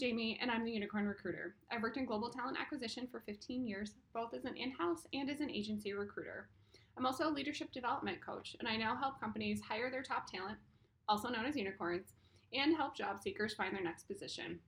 Jamie, 0.00 0.38
and 0.40 0.50
I'm 0.50 0.64
the 0.64 0.72
Unicorn 0.72 1.06
Recruiter. 1.06 1.56
I've 1.70 1.82
worked 1.82 1.98
in 1.98 2.06
global 2.06 2.30
talent 2.30 2.56
acquisition 2.58 3.06
for 3.06 3.20
15 3.20 3.66
years, 3.66 3.96
both 4.14 4.32
as 4.32 4.46
an 4.46 4.56
in 4.56 4.70
house 4.70 5.06
and 5.12 5.28
as 5.28 5.40
an 5.40 5.50
agency 5.50 5.92
recruiter. 5.92 6.48
I'm 6.96 7.04
also 7.04 7.28
a 7.28 7.30
leadership 7.30 7.70
development 7.70 8.24
coach, 8.24 8.56
and 8.58 8.66
I 8.66 8.78
now 8.78 8.96
help 8.96 9.20
companies 9.20 9.60
hire 9.60 9.90
their 9.90 10.02
top 10.02 10.26
talent, 10.26 10.56
also 11.06 11.28
known 11.28 11.44
as 11.44 11.54
unicorns, 11.54 12.14
and 12.54 12.74
help 12.74 12.96
job 12.96 13.20
seekers 13.20 13.52
find 13.52 13.74
their 13.74 13.84
next 13.84 14.04
position. 14.04 14.58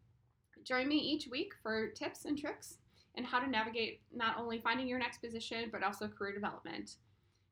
Join 0.65 0.87
me 0.87 0.97
each 0.97 1.29
week 1.29 1.55
for 1.63 1.89
tips 1.89 2.27
and 2.27 2.39
tricks 2.39 2.75
and 3.15 3.25
how 3.25 3.41
to 3.41 3.49
navigate 3.49 4.03
not 4.15 4.39
only 4.39 4.61
finding 4.61 4.87
your 4.87 4.99
next 4.99 5.23
position, 5.23 5.71
but 5.73 5.83
also 5.83 6.09
career 6.09 6.35
development. 6.35 6.97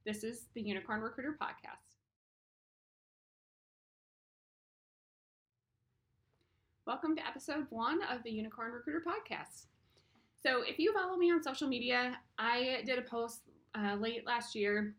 This 0.05 0.23
is 0.23 0.49
the 0.53 0.61
Unicorn 0.61 1.01
Recruiter 1.01 1.35
Podcast. 1.41 1.90
Welcome 6.91 7.15
to 7.15 7.25
episode 7.25 7.67
one 7.71 8.01
of 8.13 8.25
the 8.25 8.33
Unicorn 8.33 8.73
Recruiter 8.73 9.01
Podcast. 9.07 9.67
So, 10.43 10.63
if 10.67 10.77
you 10.81 10.93
follow 10.93 11.17
me 11.17 11.31
on 11.31 11.41
social 11.41 11.69
media, 11.69 12.19
I 12.37 12.83
did 12.85 12.99
a 12.99 13.03
post 13.03 13.43
uh, 13.79 13.95
late 13.95 14.27
last 14.27 14.57
year, 14.57 14.97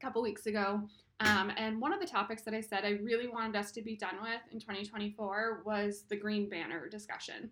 a 0.00 0.04
couple 0.04 0.20
weeks 0.20 0.46
ago, 0.46 0.82
um, 1.20 1.52
and 1.56 1.80
one 1.80 1.92
of 1.92 2.00
the 2.00 2.08
topics 2.08 2.42
that 2.42 2.54
I 2.54 2.60
said 2.60 2.84
I 2.84 2.98
really 3.04 3.28
wanted 3.28 3.54
us 3.54 3.70
to 3.70 3.82
be 3.82 3.94
done 3.94 4.16
with 4.20 4.40
in 4.50 4.58
2024 4.58 5.62
was 5.64 6.02
the 6.08 6.16
green 6.16 6.50
banner 6.50 6.88
discussion. 6.88 7.50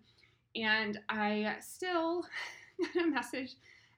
And 0.53 0.99
I 1.07 1.55
still 1.61 2.25
got 2.93 3.05
a 3.05 3.07
message 3.07 3.55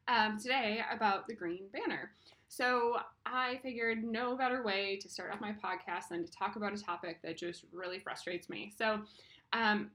um, 0.08 0.38
today 0.38 0.82
about 0.94 1.28
the 1.28 1.34
green 1.34 1.64
banner. 1.74 2.12
So 2.48 2.98
I 3.26 3.60
figured 3.64 4.04
no 4.04 4.36
better 4.36 4.64
way 4.64 4.98
to 5.02 5.10
start 5.10 5.32
off 5.34 5.42
my 5.42 5.54
podcast 5.54 6.10
than 6.10 6.26
to 6.26 6.32
talk 6.32 6.58
about 6.58 6.74
a 6.74 6.78
topic 6.78 7.22
that 7.24 7.38
just 7.38 7.66
really 7.72 8.00
frustrates 8.00 8.50
me. 8.50 8.72
So 8.76 9.02
um, 9.54 9.92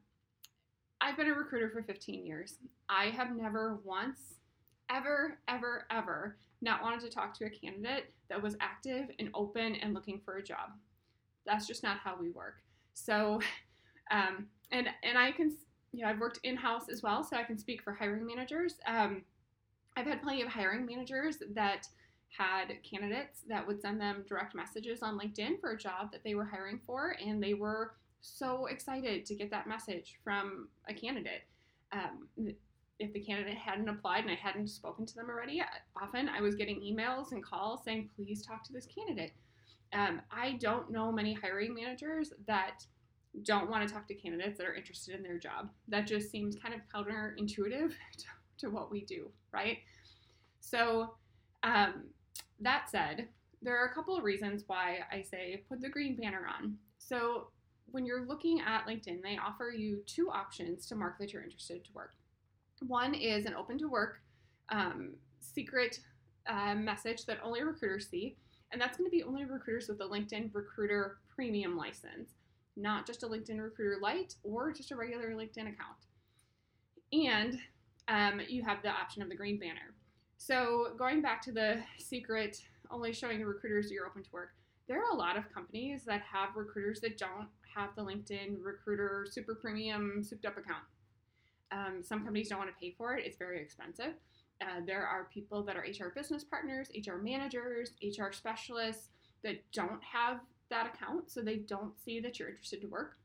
I've 1.00 1.16
been 1.16 1.28
a 1.28 1.34
recruiter 1.34 1.68
for 1.68 1.82
15 1.82 2.24
years. 2.24 2.58
I 2.88 3.06
have 3.06 3.36
never 3.36 3.80
once, 3.84 4.38
ever, 4.90 5.38
ever, 5.48 5.86
ever 5.90 6.36
not 6.62 6.82
wanted 6.82 7.00
to 7.00 7.10
talk 7.10 7.36
to 7.38 7.44
a 7.44 7.50
candidate 7.50 8.12
that 8.28 8.42
was 8.42 8.56
active 8.60 9.10
and 9.18 9.28
open 9.34 9.74
and 9.76 9.92
looking 9.92 10.20
for 10.24 10.36
a 10.36 10.42
job. 10.42 10.70
That's 11.46 11.66
just 11.66 11.82
not 11.82 11.98
how 11.98 12.16
we 12.18 12.30
work. 12.30 12.56
So, 12.94 13.40
um, 14.10 14.46
and 14.72 14.88
and 15.02 15.18
I 15.18 15.30
can, 15.32 15.54
you 15.92 16.02
know, 16.02 16.08
I've 16.08 16.20
worked 16.20 16.40
in 16.42 16.56
house 16.56 16.88
as 16.90 17.02
well, 17.02 17.22
so 17.22 17.36
I 17.36 17.42
can 17.42 17.58
speak 17.58 17.82
for 17.82 17.92
hiring 17.92 18.26
managers. 18.26 18.76
Um, 18.86 19.22
I've 19.96 20.06
had 20.06 20.22
plenty 20.22 20.42
of 20.42 20.48
hiring 20.48 20.86
managers 20.86 21.36
that 21.54 21.86
had 22.28 22.72
candidates 22.82 23.42
that 23.48 23.64
would 23.64 23.80
send 23.80 24.00
them 24.00 24.24
direct 24.28 24.54
messages 24.54 25.02
on 25.02 25.18
LinkedIn 25.18 25.60
for 25.60 25.72
a 25.72 25.78
job 25.78 26.10
that 26.12 26.24
they 26.24 26.34
were 26.34 26.44
hiring 26.44 26.80
for, 26.84 27.16
and 27.24 27.42
they 27.42 27.54
were 27.54 27.92
so 28.24 28.66
excited 28.66 29.26
to 29.26 29.34
get 29.34 29.50
that 29.50 29.68
message 29.68 30.18
from 30.24 30.68
a 30.88 30.94
candidate. 30.94 31.42
Um, 31.92 32.28
if 32.98 33.12
the 33.12 33.20
candidate 33.20 33.56
hadn't 33.56 33.88
applied 33.88 34.24
and 34.24 34.30
I 34.30 34.34
hadn't 34.34 34.68
spoken 34.68 35.04
to 35.04 35.14
them 35.14 35.28
already, 35.28 35.62
often 36.00 36.28
I 36.28 36.40
was 36.40 36.54
getting 36.54 36.80
emails 36.80 37.32
and 37.32 37.44
calls 37.44 37.84
saying, 37.84 38.08
please 38.16 38.44
talk 38.44 38.64
to 38.64 38.72
this 38.72 38.86
candidate. 38.86 39.32
Um, 39.92 40.22
I 40.30 40.52
don't 40.52 40.90
know 40.90 41.12
many 41.12 41.34
hiring 41.34 41.74
managers 41.74 42.32
that 42.46 42.86
don't 43.42 43.68
want 43.68 43.86
to 43.86 43.92
talk 43.92 44.08
to 44.08 44.14
candidates 44.14 44.58
that 44.58 44.66
are 44.66 44.74
interested 44.74 45.14
in 45.14 45.22
their 45.22 45.38
job. 45.38 45.68
That 45.88 46.06
just 46.06 46.30
seems 46.30 46.56
kind 46.56 46.74
of 46.74 46.80
counterintuitive 46.94 47.90
to, 48.18 48.26
to 48.58 48.70
what 48.70 48.90
we 48.90 49.04
do, 49.04 49.28
right? 49.52 49.78
So, 50.60 51.14
um, 51.62 52.04
that 52.60 52.88
said, 52.90 53.28
there 53.60 53.76
are 53.76 53.86
a 53.86 53.94
couple 53.94 54.16
of 54.16 54.24
reasons 54.24 54.64
why 54.66 55.00
I 55.12 55.20
say 55.20 55.62
put 55.68 55.80
the 55.80 55.88
green 55.88 56.16
banner 56.16 56.46
on. 56.46 56.76
So, 56.98 57.48
when 57.94 58.04
you're 58.04 58.26
looking 58.26 58.60
at 58.60 58.88
LinkedIn, 58.88 59.22
they 59.22 59.38
offer 59.38 59.70
you 59.70 60.02
two 60.04 60.28
options 60.28 60.84
to 60.86 60.96
mark 60.96 61.16
that 61.20 61.32
you're 61.32 61.44
interested 61.44 61.84
to 61.84 61.92
work. 61.92 62.14
One 62.88 63.14
is 63.14 63.46
an 63.46 63.54
open 63.54 63.78
to 63.78 63.88
work 63.88 64.20
um, 64.70 65.14
secret 65.38 66.00
uh, 66.48 66.74
message 66.74 67.24
that 67.26 67.38
only 67.40 67.62
recruiters 67.62 68.08
see, 68.08 68.34
and 68.72 68.80
that's 68.80 68.98
going 68.98 69.08
to 69.08 69.16
be 69.16 69.22
only 69.22 69.44
recruiters 69.44 69.88
with 69.88 70.00
a 70.00 70.04
LinkedIn 70.04 70.52
Recruiter 70.52 71.18
Premium 71.32 71.76
license, 71.76 72.30
not 72.76 73.06
just 73.06 73.22
a 73.22 73.28
LinkedIn 73.28 73.62
Recruiter 73.62 73.98
Lite 74.02 74.34
or 74.42 74.72
just 74.72 74.90
a 74.90 74.96
regular 74.96 75.30
LinkedIn 75.30 75.68
account. 75.68 76.02
And 77.12 77.60
um, 78.08 78.40
you 78.48 78.64
have 78.64 78.82
the 78.82 78.88
option 78.88 79.22
of 79.22 79.28
the 79.28 79.36
green 79.36 79.60
banner. 79.60 79.94
So, 80.36 80.88
going 80.98 81.22
back 81.22 81.40
to 81.42 81.52
the 81.52 81.80
secret 81.98 82.60
only 82.90 83.12
showing 83.12 83.38
the 83.38 83.46
recruiters 83.46 83.92
you're 83.92 84.06
open 84.06 84.24
to 84.24 84.30
work, 84.32 84.50
there 84.88 84.98
are 84.98 85.12
a 85.12 85.16
lot 85.16 85.36
of 85.36 85.52
companies 85.52 86.04
that 86.04 86.22
have 86.30 86.56
recruiters 86.56 87.00
that 87.00 87.18
don't 87.18 87.48
have 87.74 87.90
the 87.96 88.02
LinkedIn 88.02 88.56
Recruiter 88.60 89.26
Super 89.30 89.54
Premium 89.54 90.22
souped 90.22 90.44
up 90.44 90.58
account. 90.58 90.84
Um, 91.72 92.02
some 92.02 92.20
companies 92.20 92.50
don't 92.50 92.58
want 92.58 92.70
to 92.70 92.76
pay 92.80 92.94
for 92.96 93.16
it, 93.16 93.24
it's 93.26 93.36
very 93.36 93.60
expensive. 93.60 94.14
Uh, 94.60 94.80
there 94.86 95.06
are 95.06 95.28
people 95.32 95.62
that 95.64 95.76
are 95.76 95.80
HR 95.80 96.12
business 96.14 96.44
partners, 96.44 96.88
HR 96.94 97.16
managers, 97.16 97.92
HR 98.02 98.32
specialists 98.32 99.08
that 99.42 99.62
don't 99.72 100.02
have 100.02 100.40
that 100.70 100.94
account, 100.94 101.30
so 101.30 101.40
they 101.40 101.56
don't 101.56 101.98
see 101.98 102.20
that 102.20 102.38
you're 102.38 102.50
interested 102.50 102.80
to 102.80 102.86
work 102.86 103.16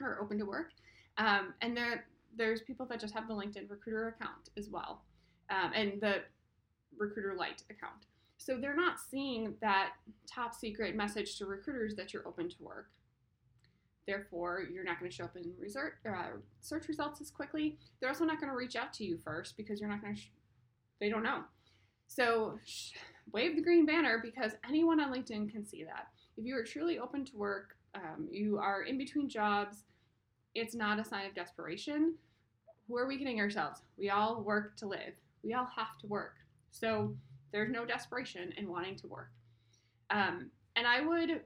or 0.00 0.20
open 0.20 0.38
to 0.38 0.44
work. 0.44 0.70
Um, 1.18 1.54
and 1.62 1.76
there, 1.76 2.06
there's 2.36 2.62
people 2.62 2.86
that 2.86 3.00
just 3.00 3.14
have 3.14 3.28
the 3.28 3.34
LinkedIn 3.34 3.70
Recruiter 3.70 4.08
account 4.08 4.50
as 4.58 4.68
well, 4.68 5.02
um, 5.50 5.72
and 5.74 6.00
the 6.00 6.22
Recruiter 6.98 7.34
Lite 7.38 7.62
account. 7.70 8.06
So 8.38 8.58
they're 8.58 8.76
not 8.76 8.98
seeing 9.00 9.54
that 9.60 9.92
top 10.32 10.54
secret 10.54 10.94
message 10.94 11.36
to 11.38 11.46
recruiters 11.46 11.94
that 11.96 12.12
you're 12.12 12.26
open 12.26 12.48
to 12.48 12.56
work. 12.62 12.88
Therefore, 14.06 14.62
you're 14.72 14.84
not 14.84 15.00
going 15.00 15.10
to 15.10 15.16
show 15.16 15.24
up 15.24 15.36
in 15.36 15.52
uh, 16.08 16.22
search 16.60 16.86
results 16.86 17.20
as 17.20 17.30
quickly. 17.30 17.76
They're 18.00 18.08
also 18.10 18.24
not 18.24 18.40
going 18.40 18.50
to 18.50 18.56
reach 18.56 18.76
out 18.76 18.92
to 18.94 19.04
you 19.04 19.18
first 19.18 19.56
because 19.56 19.80
you're 19.80 19.90
not 19.90 20.00
going 20.00 20.14
to, 20.14 20.20
sh- 20.20 20.30
they 21.00 21.08
don't 21.08 21.24
know. 21.24 21.42
So, 22.06 22.58
sh- 22.64 22.92
wave 23.32 23.56
the 23.56 23.62
green 23.62 23.84
banner 23.84 24.20
because 24.22 24.52
anyone 24.68 25.00
on 25.00 25.12
LinkedIn 25.12 25.50
can 25.50 25.66
see 25.66 25.82
that. 25.82 26.06
If 26.36 26.44
you 26.44 26.56
are 26.56 26.62
truly 26.62 27.00
open 27.00 27.24
to 27.24 27.36
work, 27.36 27.76
um, 27.96 28.28
you 28.30 28.58
are 28.58 28.82
in 28.82 28.96
between 28.96 29.28
jobs, 29.28 29.78
it's 30.54 30.74
not 30.74 31.00
a 31.00 31.04
sign 31.04 31.26
of 31.26 31.34
desperation. 31.34 32.14
Who 32.86 32.96
are 32.96 33.08
we 33.08 33.18
kidding 33.18 33.40
ourselves? 33.40 33.80
We 33.98 34.10
all 34.10 34.42
work 34.42 34.76
to 34.76 34.86
live, 34.86 35.14
we 35.42 35.54
all 35.54 35.68
have 35.74 35.98
to 36.02 36.06
work. 36.06 36.34
So, 36.70 37.16
there's 37.56 37.70
no 37.70 37.86
desperation 37.86 38.52
in 38.58 38.68
wanting 38.68 38.96
to 38.96 39.06
work. 39.06 39.30
Um, 40.10 40.50
and 40.76 40.86
I 40.86 41.00
would 41.00 41.40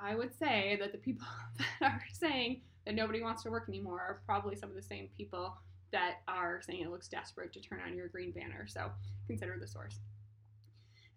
I 0.00 0.14
would 0.14 0.32
say 0.38 0.76
that 0.80 0.92
the 0.92 0.98
people 0.98 1.26
that 1.80 1.94
are 1.94 2.04
saying 2.12 2.62
that 2.86 2.94
nobody 2.94 3.22
wants 3.22 3.42
to 3.42 3.50
work 3.50 3.68
anymore 3.68 3.98
are 3.98 4.22
probably 4.24 4.54
some 4.54 4.70
of 4.70 4.76
the 4.76 4.82
same 4.82 5.08
people 5.16 5.56
that 5.90 6.18
are 6.28 6.62
saying 6.62 6.82
it 6.82 6.90
looks 6.90 7.08
desperate 7.08 7.52
to 7.54 7.60
turn 7.60 7.80
on 7.84 7.96
your 7.96 8.06
green 8.06 8.30
banner. 8.30 8.66
So 8.68 8.92
consider 9.26 9.58
the 9.60 9.66
source. 9.66 9.98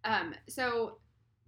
Um, 0.03 0.33
so 0.49 0.97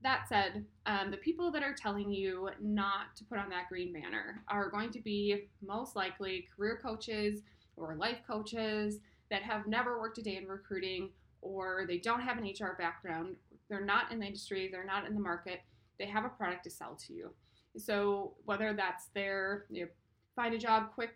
that 0.04 0.30
said, 0.30 0.64
um, 0.86 1.10
the 1.10 1.18
people 1.18 1.52
that 1.52 1.64
are 1.64 1.74
telling 1.74 2.12
you 2.12 2.50
not 2.62 3.16
to 3.16 3.26
put 3.26 3.40
on 3.40 3.50
that 3.50 3.70
green 3.70 3.92
banner 3.92 4.44
are 4.50 4.70
going 4.70 4.92
to 4.92 5.02
be 5.02 5.48
most 5.66 5.96
likely 5.96 6.48
career 6.56 6.80
coaches 6.82 7.42
or 7.76 7.96
life 7.96 8.20
coaches 8.26 9.00
that 9.32 9.42
have 9.42 9.66
never 9.66 10.00
worked 10.00 10.20
a 10.20 10.22
day 10.22 10.38
in 10.38 10.48
recruiting 10.48 11.10
or 11.42 11.86
they 11.88 11.98
don't 11.98 12.22
have 12.22 12.38
an 12.38 12.46
HR 12.46 12.76
background. 12.78 13.36
They're 13.70 13.86
not 13.86 14.12
in 14.12 14.20
the 14.20 14.26
industry, 14.26 14.70
they're 14.72 14.86
not 14.86 15.06
in 15.06 15.14
the 15.14 15.20
market 15.20 15.62
they 15.98 16.06
have 16.06 16.26
a 16.26 16.30
product 16.30 16.64
to 16.66 16.70
sell 16.70 16.96
to 17.08 17.14
you. 17.14 17.32
So 17.78 18.34
whether 18.46 18.74
that's 18.74 19.08
their 19.14 19.66
you 19.70 19.84
know, 19.84 19.88
find 20.36 20.54
a 20.54 20.58
job 20.58 20.92
quick 20.94 21.16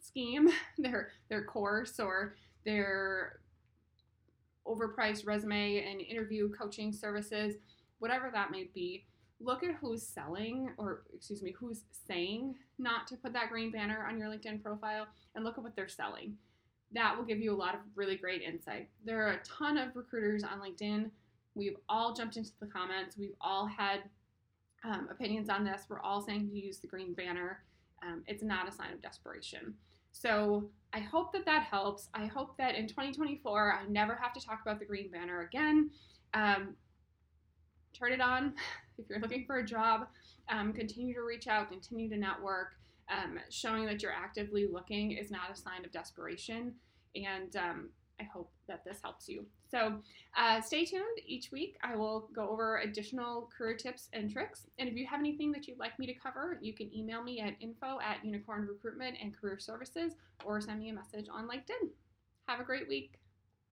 scheme, 0.00 0.48
their 0.78 1.10
their 1.28 1.44
course, 1.44 1.98
or 2.00 2.36
their 2.64 3.40
overpriced 4.66 5.26
resume 5.26 5.82
and 5.82 6.00
interview 6.00 6.50
coaching 6.50 6.92
services, 6.92 7.54
whatever 7.98 8.30
that 8.32 8.50
may 8.50 8.68
be, 8.74 9.06
look 9.40 9.64
at 9.64 9.74
who's 9.80 10.02
selling 10.02 10.70
or 10.76 11.02
excuse 11.14 11.42
me, 11.42 11.54
who's 11.58 11.84
saying 12.06 12.54
not 12.78 13.06
to 13.06 13.16
put 13.16 13.32
that 13.32 13.48
green 13.48 13.70
banner 13.70 14.06
on 14.06 14.18
your 14.18 14.28
LinkedIn 14.28 14.62
profile 14.62 15.06
and 15.34 15.44
look 15.44 15.56
at 15.56 15.64
what 15.64 15.74
they're 15.74 15.88
selling. 15.88 16.36
That 16.92 17.16
will 17.16 17.24
give 17.24 17.38
you 17.38 17.54
a 17.54 17.56
lot 17.56 17.74
of 17.74 17.80
really 17.94 18.16
great 18.16 18.42
insight. 18.42 18.88
There 19.04 19.26
are 19.26 19.32
a 19.32 19.42
ton 19.44 19.76
of 19.76 19.94
recruiters 19.94 20.42
on 20.42 20.60
LinkedIn 20.60 21.10
We've 21.58 21.76
all 21.88 22.14
jumped 22.14 22.36
into 22.36 22.52
the 22.60 22.66
comments. 22.66 23.18
We've 23.18 23.34
all 23.40 23.66
had 23.66 24.02
um, 24.84 25.08
opinions 25.10 25.48
on 25.48 25.64
this. 25.64 25.82
We're 25.88 26.00
all 26.00 26.22
saying 26.22 26.48
to 26.48 26.56
use 26.56 26.78
the 26.78 26.86
green 26.86 27.14
banner. 27.14 27.64
Um, 28.06 28.22
it's 28.28 28.44
not 28.44 28.68
a 28.68 28.72
sign 28.72 28.92
of 28.92 29.02
desperation. 29.02 29.74
So 30.12 30.70
I 30.92 31.00
hope 31.00 31.32
that 31.32 31.44
that 31.46 31.64
helps. 31.64 32.10
I 32.14 32.26
hope 32.26 32.56
that 32.58 32.76
in 32.76 32.86
2024, 32.86 33.72
I 33.72 33.88
never 33.88 34.14
have 34.14 34.32
to 34.34 34.40
talk 34.40 34.60
about 34.62 34.78
the 34.78 34.84
green 34.84 35.10
banner 35.10 35.40
again. 35.40 35.90
Um, 36.32 36.76
turn 37.92 38.12
it 38.12 38.20
on 38.20 38.54
if 38.98 39.06
you're 39.10 39.18
looking 39.18 39.44
for 39.44 39.58
a 39.58 39.66
job. 39.66 40.06
Um, 40.48 40.72
continue 40.72 41.12
to 41.14 41.22
reach 41.22 41.48
out, 41.48 41.70
continue 41.70 42.08
to 42.08 42.16
network. 42.16 42.74
Um, 43.10 43.38
showing 43.50 43.86
that 43.86 44.02
you're 44.02 44.12
actively 44.12 44.66
looking 44.70 45.12
is 45.12 45.30
not 45.30 45.50
a 45.52 45.56
sign 45.56 45.84
of 45.84 45.92
desperation. 45.92 46.74
And 47.14 47.56
um, 47.56 47.88
I 48.20 48.24
hope 48.24 48.50
that 48.66 48.84
this 48.84 48.98
helps 49.02 49.28
you. 49.28 49.46
So 49.70 50.00
uh, 50.36 50.60
stay 50.60 50.84
tuned. 50.84 51.04
Each 51.26 51.50
week, 51.52 51.76
I 51.82 51.94
will 51.94 52.28
go 52.34 52.48
over 52.48 52.78
additional 52.78 53.50
career 53.56 53.76
tips 53.76 54.08
and 54.12 54.30
tricks. 54.30 54.66
And 54.78 54.88
if 54.88 54.96
you 54.96 55.06
have 55.06 55.20
anything 55.20 55.52
that 55.52 55.66
you'd 55.66 55.78
like 55.78 55.98
me 55.98 56.06
to 56.06 56.14
cover, 56.14 56.58
you 56.60 56.72
can 56.72 56.94
email 56.94 57.22
me 57.22 57.40
at 57.40 57.54
info 57.60 57.98
at 58.00 58.24
unicorn 58.24 58.66
recruitment 58.66 59.16
and 59.22 59.36
career 59.38 59.58
services 59.58 60.14
or 60.44 60.60
send 60.60 60.80
me 60.80 60.90
a 60.90 60.94
message 60.94 61.26
on 61.32 61.48
LinkedIn. 61.48 61.90
Have 62.48 62.60
a 62.60 62.64
great 62.64 62.88
week. 62.88 63.18